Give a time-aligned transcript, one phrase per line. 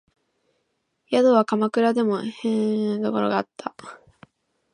[1.11, 3.75] 宿は鎌倉でも辺鄙なところにあった